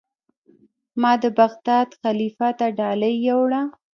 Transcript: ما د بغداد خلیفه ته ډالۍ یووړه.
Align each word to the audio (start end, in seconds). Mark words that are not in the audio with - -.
ما 1.01 1.11
د 1.23 1.25
بغداد 1.39 1.89
خلیفه 2.01 2.49
ته 2.59 2.65
ډالۍ 2.77 3.15
یووړه. 3.27 3.61